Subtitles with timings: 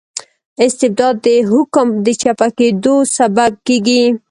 [0.65, 4.03] استبداد د حکوم د چپه کیدو سبب کيږي.